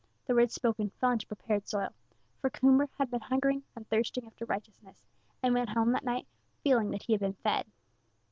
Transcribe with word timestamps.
The 0.25 0.33
words 0.33 0.55
spoken 0.55 0.89
fell 0.99 1.11
into 1.11 1.27
prepared 1.27 1.67
soil, 1.67 1.93
for 2.39 2.49
Coomber 2.49 2.89
had 2.97 3.11
been 3.11 3.21
hungering 3.21 3.61
and 3.75 3.87
thirsting 3.87 4.25
after 4.25 4.45
righteousness, 4.45 5.05
and 5.43 5.51
he 5.55 5.59
went 5.59 5.69
home 5.77 5.91
that 5.91 6.03
night 6.03 6.25
feeling 6.63 6.89
that 6.89 7.03
he 7.03 7.13
had 7.13 7.19
been 7.19 7.33
fed. 7.35 7.67